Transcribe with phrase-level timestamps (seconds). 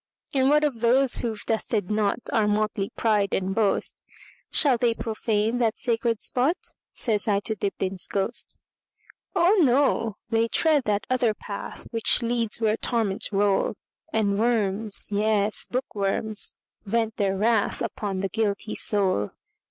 [0.33, 5.77] And what of those who 've dusted notOur motley pride and boast,—Shall they profane that
[5.77, 10.17] sacred spot?"Says I to Dibdin's ghost."Oh, no!
[10.29, 13.75] they tread that other path, Which leads where torments roll,
[14.11, 19.29] And worms, yes, bookworms, vent their wrathUpon the guilty soul.